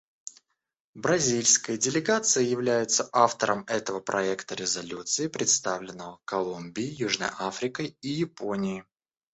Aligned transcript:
Бразильская 0.95 1.77
делегация 1.77 2.41
является 2.43 3.07
автором 3.13 3.65
этого 3.67 3.99
проекта 3.99 4.55
резолюции, 4.55 5.27
представленного 5.27 6.19
Колумбией, 6.25 6.89
Южной 6.95 7.29
Африкой 7.37 7.95
и 8.01 8.07
Японией. 8.09 8.83